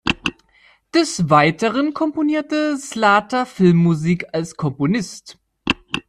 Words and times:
Des 0.95 1.29
Weiteren 1.29 1.93
komponierte 1.93 2.75
Slater 2.79 3.45
Filmmusik 3.45 4.29
als 4.33 4.57
Komponist. 4.57 5.37